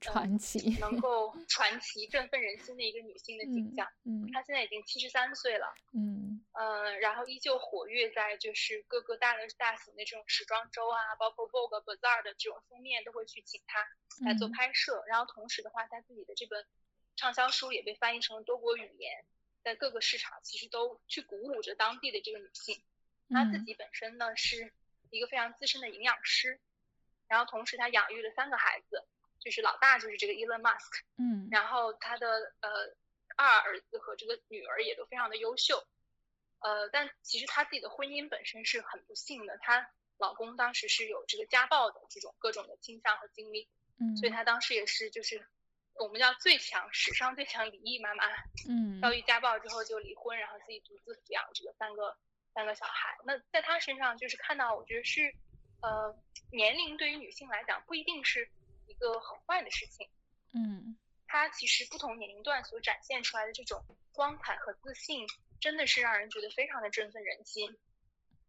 [0.00, 3.88] 传奇，能 够传奇振奋人心的一个女性的形象。
[4.04, 13.86] 嗯，她现在已经七十三岁了，嗯，呃，然后依旧活跃在就是各个大的大型的这种时装周啊，包括 Vogue、Bazaar 的这种封面都会去请她
[14.26, 15.02] 来做拍摄。
[15.08, 16.66] 然后同时的话，她自己的这本
[17.16, 19.24] 畅销书也被翻译成了多国语言。
[19.62, 22.82] 在各个市场，其实都去鼓舞着当地的这个女性。
[23.28, 24.72] 她自己本身呢是
[25.10, 26.58] 一个非常资深的营养师，
[27.28, 29.04] 然后同时她养育了三个孩子，
[29.38, 32.96] 就是老大就是这个 Elon Musk，嗯，然后她的呃
[33.36, 35.86] 二儿子和这个女儿也都非常的优秀，
[36.58, 45.46] 呃，但其实她自己的婚姻本身是很不幸的，她老公当时是有这个家暴的这种各种的倾向和经历，嗯，所以她当时也是就是。
[45.96, 48.24] 我们叫最强，史上最强离异妈妈，
[48.68, 52.16] 嗯，遭遇家暴之后就离婚，然后自己独自抚养这个三个
[52.54, 53.18] 三个小孩。
[53.24, 55.34] 那在她身上就是看到，我觉得是，
[55.82, 56.16] 呃，
[56.52, 58.50] 年龄对于女性来讲不一定是
[58.86, 60.08] 一个很坏的事情，
[60.54, 65.26] 嗯，她其实不同年龄段所展现出来的这种光彩和自信，
[65.60, 67.76] 真的是让人觉得非常的振奋人心。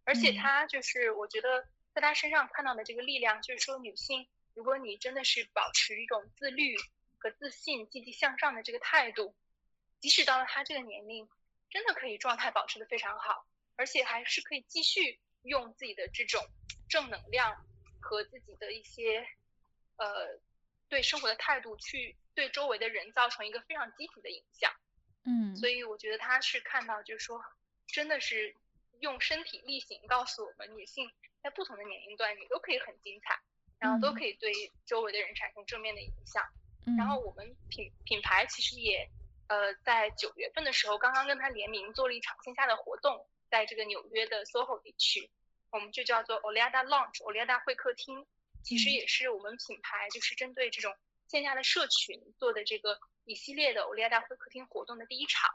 [0.06, 6.78] 而且她就是我觉得在她身上看到的这个力量，就是说女性，如果你真的是保持一种自律。
[7.22, 9.36] 和自信、积极向上的这个态度，
[10.00, 11.30] 即使到了他这个年龄，
[11.70, 13.46] 真的可以状态保持的非常好，
[13.76, 16.44] 而且还是可以继续用自己的这种
[16.90, 17.64] 正能量
[18.00, 19.28] 和自己的一些
[19.98, 20.40] 呃
[20.90, 24.72] 对生活的态度去对周围的人造成一个非常积极的影响。
[25.24, 27.40] 嗯，所以我觉得他是看到，就是说，
[27.86, 28.56] 真的是
[29.00, 31.12] 用身体力行告诉我们，女性
[31.44, 33.40] 在不同的年龄段，你都可以很精彩，
[33.78, 34.52] 然后都可以对
[34.88, 36.44] 周围的人产生正面的影响。
[36.98, 39.10] 然后我们品品牌其实也，
[39.48, 45.30] 呃，在九月份的时候，刚刚跟他联名做了一场线下的活动，在这个纽约的 SOHO 地区，
[45.72, 48.26] 我们就叫做 Oliada Lounge，Oliada 会客厅，
[48.64, 50.96] 其实也是我们品牌就是针对这种
[51.28, 53.00] 线下的社群做的这个。
[53.24, 55.54] 一系列的欧利亚大会客厅活动的第一场，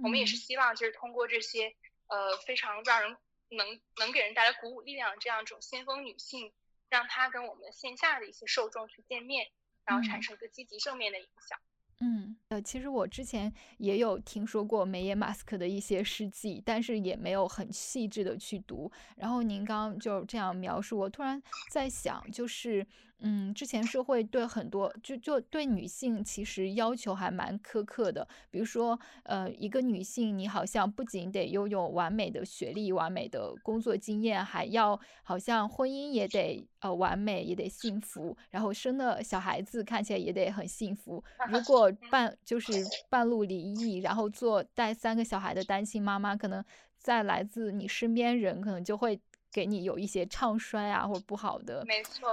[0.00, 1.74] 我们也是希望就是通过这些
[2.06, 3.16] 呃非常让人
[3.48, 6.52] 能能给人带来鼓舞力量的这样一种先锋女性，
[6.88, 9.50] 让她跟我们的线下的一些受众去见面，
[9.90, 11.58] 然后产生一个积极正面的影响。
[11.98, 18.90] 嗯，呃，其实我之前也有听说过梅耶马斯克的一些事迹，但是也没有很细致的去读。
[19.16, 22.86] 然后您刚刚就这样描述，我突然在想，就是。
[23.22, 41.22] 嗯，之前社会对很多就就对女性其实要求还蛮苛刻的，比如说，呃，一个女性你好像不仅得拥有完美的学历、完美的工作经验，还要好像婚姻也得呃完美，也得幸福，然后生的小孩子看起来也得很幸福。
[41.48, 42.72] 如果半就是
[43.08, 46.64] 半路离异，然后做带三个小孩的单亲妈妈，可能
[46.98, 49.20] 在来自你身边人可能就会。
[49.52, 51.84] 给你有一些唱衰啊，或者不好的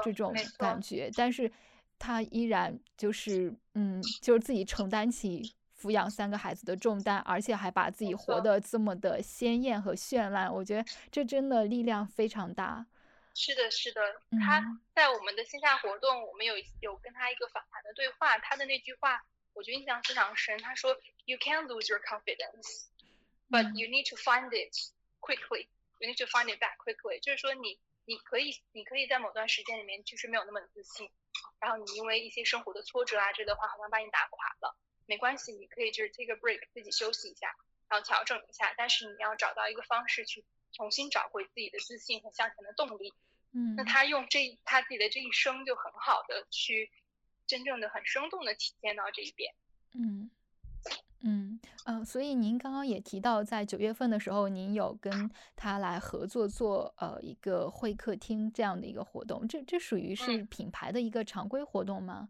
[0.03, 1.51] 这种感觉，但是
[1.97, 12.85] 他依然就是嗯，就是自己承担起抚养三个孩子的重担，而且还把自己活得这么的鲜艳和绚烂，我觉得这真的力量非常大。
[13.33, 14.01] 是的，是的，
[14.43, 14.63] 他
[14.95, 22.85] 在我们的线下活动，我们有有跟他一个访谈的对话，他的那句话我觉得印象非常深，他说：“You can lose your confidence,
[23.49, 24.73] but you need to find it
[25.19, 25.67] quickly.”
[25.99, 31.09] You need to find it back quickly，就是说你你可以你可以在某段时间里面就是没有那么自信，
[31.59, 34.77] 然后你因为一些生活的挫折啊这的话好像把你打垮了，
[35.07, 37.55] 没关系，你可以就是 take a break，自己休息一下，
[37.89, 43.13] 然后调整一下，但是你要找到一个方式去重新找回自己的自信和向前的动力。
[43.53, 46.91] 嗯，那他用这他自己的这一生就很好的去
[47.47, 49.55] 真正的很生动的体现到这一点。
[49.95, 50.29] 嗯。
[51.21, 62.29] 嗯嗯，所以您刚刚也提到，在九月份的时候，您有跟他来合作做呃一个会客厅这样的一个活动，这这属于是品牌的一个常规活动吗？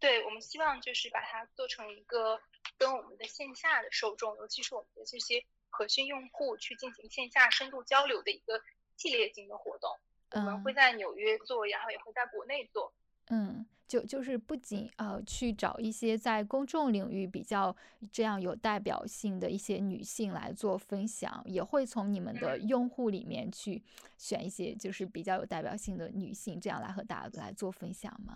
[0.00, 2.38] 对，我们希望就是把它做成一个
[2.76, 8.60] 跟我们的线下的受众，尤其是我们的这些核心用户去进行线下深度交流的一个
[8.96, 9.90] 系列性的活动。
[10.32, 12.92] 我们会在纽约做，然后也会在国内做。
[13.28, 13.64] 嗯。
[13.94, 17.74] 就就是不仅呃去找一些在公众领域比较
[18.10, 23.80] 这样有代表性的一些女性来做分享，也会从你们的用户里面去
[24.18, 28.34] 选一些就是比较有代表性的女性，这样来和大家来做分享吗？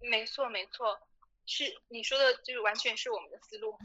[0.00, 0.98] 没错没错，
[1.44, 3.76] 是你说的，就是完全是我们的思路。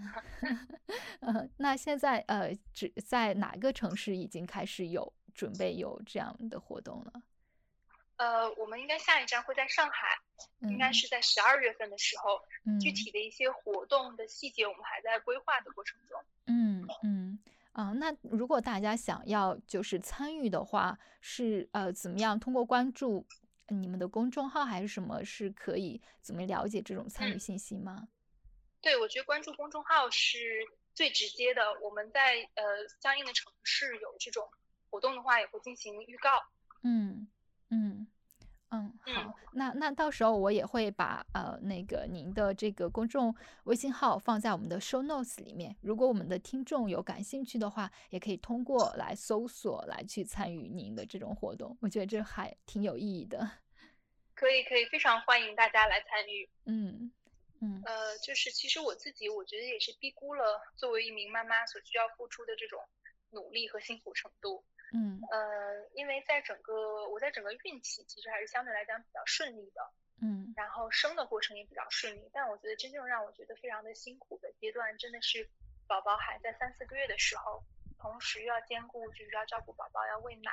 [1.20, 7.22] 呃，那现在呃只在哪个城市已经开始有准备有这样的活动了？
[8.22, 10.15] 呃，我们应该下一站会在上海，
[10.69, 12.39] 应该是在十二月份的时候。
[12.80, 16.24] 具体的一些活动的细节，我们还在规划的过程中。
[16.45, 17.39] 嗯嗯
[17.72, 22.39] 啊，那如果大家想要就是参与的话，是呃怎么样？
[22.39, 23.26] 通过关注
[23.69, 25.26] 你们的公众号还是什么？
[25.26, 28.07] 是可以怎么了解这种参与信息吗？
[28.82, 30.63] 对，我觉得关注公众号是
[30.93, 31.63] 最直接的。
[31.82, 34.47] 我们在呃相应的城市有这种
[34.91, 36.30] 活动的话，也会进行预告。
[36.84, 37.28] 嗯。
[37.74, 38.05] 嗯
[38.74, 45.76] 嗯，好，那那到时候我也会把呃那个您的这个公众微信号放在我们的 show notes 里面。
[45.82, 51.78] 如果我们的听众有感兴趣的话，也可以通过来搜索来去参与您的这种活动。
[51.82, 53.39] 我觉得这还挺有意义的。
[54.34, 56.49] 可以可以，非常欢迎大家来参与。
[56.63, 57.11] 嗯
[57.59, 62.80] 嗯，呃，就是其实我自己我觉得也是低估了作为一名妈妈所需要付出的这种
[63.32, 64.63] 努力和辛苦程度。
[64.94, 65.22] 嗯。
[65.32, 69.82] 呃，因为在整个我在整个孕期其实还是相对来讲比较顺利的，
[70.22, 75.50] 嗯，然后生的过程也比较顺利，但我觉得真正让我觉得非常的辛苦的阶段，真的是
[75.88, 77.64] 宝宝还在三四个月的时候，
[77.98, 80.52] 同时又要兼顾就是要照顾宝宝要喂奶，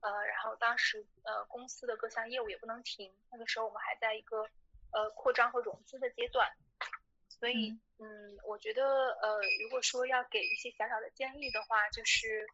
[0.00, 4.48] 呃，然后当时呃公司的各项业务也不能停，那个时候我们还在一个
[4.92, 6.50] 呃扩张和融资的阶段，
[7.28, 8.82] 所以嗯，我觉得
[9.20, 12.46] 呃如果说要给一些小小的建议的话，就是。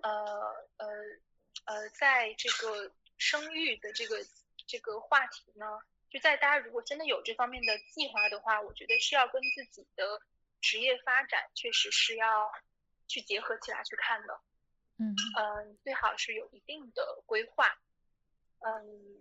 [0.00, 0.10] 呃
[0.78, 0.86] 呃
[1.64, 4.24] 呃，在这个生育的这个
[4.66, 5.66] 这个话题呢，
[6.10, 10.20] 就在大家如果真的有这方面的计划的话，我觉得是要跟自己的
[10.60, 12.50] 职业发展确实是要
[13.06, 14.40] 去结合起来去看的。
[14.98, 17.78] 嗯嗯，最好是有一定的规划。
[18.60, 19.20] 嗯，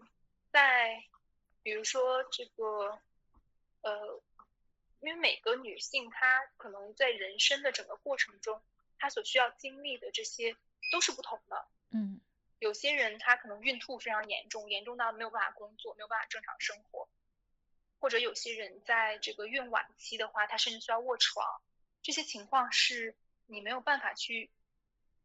[0.52, 1.04] 在
[1.64, 3.00] 比如说这个
[3.82, 4.22] 呃，
[5.00, 8.62] 因为每个女性她可能在人生的整个过程中，
[9.02, 10.56] 她所需要经历的这些
[10.92, 11.68] 都是不同的。
[11.90, 12.22] 嗯。
[12.60, 17.10] 有些人他可能孕吐非常严重，严重到没有办法工作，没有办法正常生活，
[18.00, 21.44] 或者有些人在这个孕晚期的话，他甚至需要卧床，
[22.04, 24.52] 这些情况是你没有办法去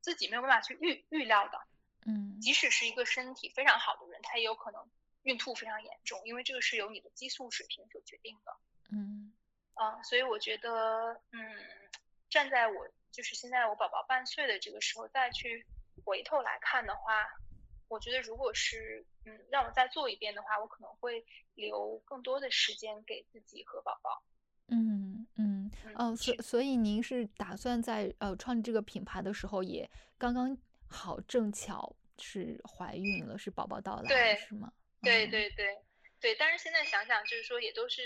[0.01, 1.61] 自己没有办法去预预料的。
[2.07, 4.89] 嗯，即使是一个身体非常好的人，他也有可能
[5.23, 8.57] 孕吐非常严重，因为这个是由你的激素水平所决定的。
[8.91, 9.35] 嗯，
[9.75, 11.55] 啊，所以我觉得，嗯，
[12.31, 15.65] 站在我就是现在我宝宝半岁的这个时候再去。
[16.05, 17.27] 回头来看的话，
[17.89, 24.23] 我觉得如果是嗯让我再做一遍的话，我可能会留更多的时间给自己和宝宝。
[24.69, 30.57] 嗯嗯哦，所所以您是打算在呃创立这个品牌的时候，也刚刚
[30.87, 34.71] 好正巧是怀孕了，是宝宝到来是吗？
[35.01, 35.67] 对对对
[36.21, 38.03] 对，但是现在想想，就是说也都是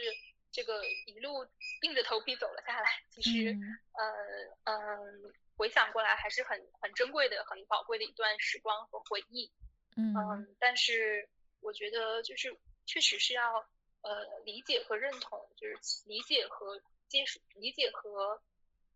[0.52, 1.46] 这个一路
[1.82, 3.56] 硬着头皮走了下来，其实
[3.92, 5.32] 呃嗯。
[5.60, 9.52] 回想过来还是很很珍贵的、很宝贵的一段时光和回忆，
[9.94, 11.28] 嗯，但是
[11.60, 13.68] 我觉得就是确实是要
[14.00, 18.40] 呃理解和认同，就是理解和接受、理解和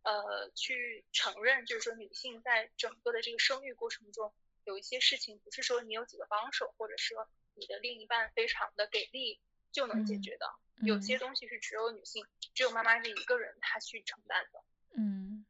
[0.04, 4.32] 呃去承认，就是说女性在整个的这个生育过程中，
[4.64, 9.38] 有一些事情不是说你有几个帮手，或者说你的另一半非常的给力
[9.74, 10.46] 就能解决的，
[10.86, 14.64] 有些东西是只有女性、只有妈妈这一个人她去承担的，
[14.96, 15.44] 嗯。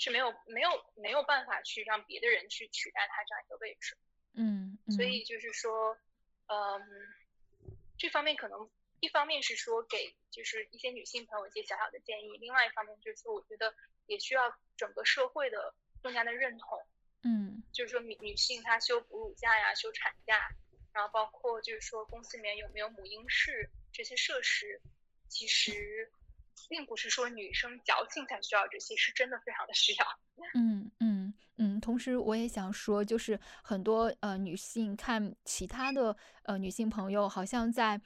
[0.00, 3.98] 是没有没有没有办法去让别的人去取代她这样一个位置，
[4.34, 5.98] 嗯，所以就是说，
[6.46, 6.80] 嗯，
[7.98, 8.70] 这方面可能
[9.00, 13.74] 一方面是说给就是一些女性朋友一些小小的建议，另外一方面就是说我觉得
[14.06, 16.86] 也需要整个社会的更加的认同，
[17.24, 20.48] 嗯，就是说女女性她休哺乳假呀、休产假，
[20.98, 24.80] 然后包括就是说公司里面有没有母婴室这些设施，
[25.28, 26.10] 其实。
[26.68, 30.04] 并不是说女生矫情才需要这些，是真的非常的需要。
[30.58, 31.80] 嗯嗯嗯。
[31.80, 37.98] 同时，我也想说，就是很多呃女性看其他的呃女性朋友，好像在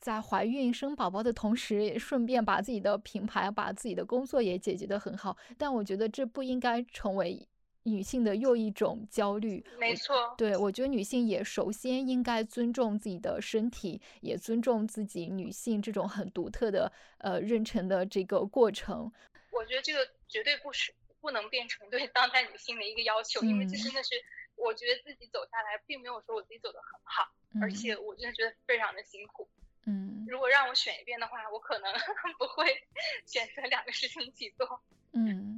[0.00, 5.36] 在怀孕生宝宝的同时，顺便把自己的品牌、把自己的工作也解决得很好。
[5.58, 7.46] 但我觉得这不应该成为。
[7.84, 19.10] 女性的又一种焦虑，没错，对我觉得女性也首先应该尊重自己的身体，也尊重自己女性这种很独特的呃妊娠的这个过程。
[19.50, 24.14] 我觉得这个绝对不是不能变成对当代女性的一个要求，因为这真的是
[24.56, 27.28] 我觉得自己走下来，并没有说我自己走得很好，
[27.62, 29.48] 而且我真的觉得非常的辛苦。
[29.86, 31.90] 嗯，如果让我选一遍的话，我可能
[32.38, 32.66] 不会
[33.24, 34.82] 选择两个事情一起做。
[35.12, 35.57] 嗯嗯。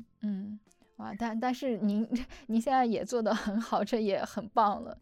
[1.01, 2.07] 哇，但但是您
[2.47, 4.97] 您现在也做得很好，这也很棒了。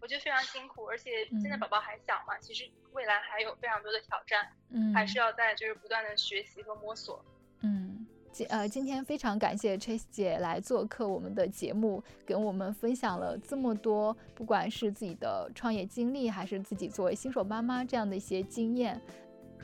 [0.00, 7.24] 我觉得非常辛苦，而且现在宝宝还小嘛，其实未来还有非常多的挑战，嗯，还是要在就是不断的学习和摸索。
[7.60, 19.00] 嗯，今呃今天非常感谢 Chase 姐来做客我们的节目，跟我们分享了这么多，不管是自己的创业经历，还是自己作为新手妈妈这样的一些经验。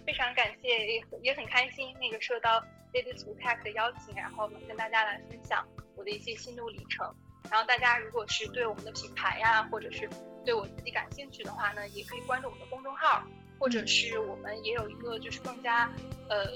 [0.09, 2.65] 非常感谢，也也很开心，那个受到。
[2.95, 5.63] Ladies to Tech 的邀请，然后能跟大家来分享
[5.95, 7.15] 我的一些心路历程。
[7.51, 10.09] 然后大家如果是对我们的品牌呀，或者是
[10.47, 13.23] 对我自己感兴趣的话呢，也可以关注我们的公众号，
[13.59, 15.93] 或者是我们也有一个就是更加
[16.31, 16.47] 呃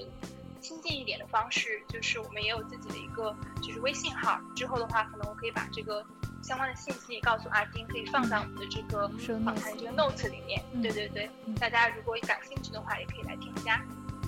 [0.59, 4.41] 亲近一点的方式，就是我们也有自己的一个就是微信号。
[4.55, 6.03] 之后的话，可能我可以把这个
[6.43, 9.07] 相关的信息告诉阿丁，可以放在我们的这个
[9.43, 10.61] 访谈这个 Note 里面。
[10.81, 11.29] 对对对，
[11.59, 13.81] 大家如果感兴趣的话，也可以来添加。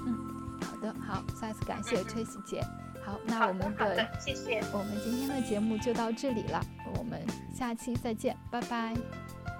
[0.07, 0.17] 嗯
[0.65, 2.63] 好的，好，再次感谢崔喜姐。
[3.05, 6.59] 好，那我们的谢谢，我们今天的节目就到这里了，
[6.97, 7.21] 我们
[7.53, 8.93] 下期再见，拜拜。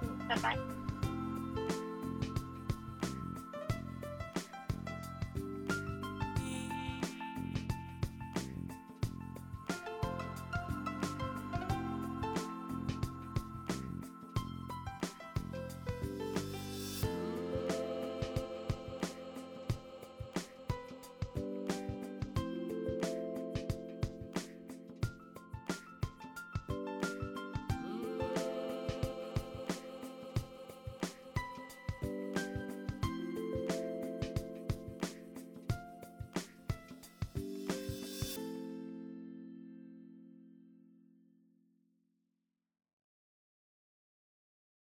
[0.02, 0.56] 嗯，拜拜。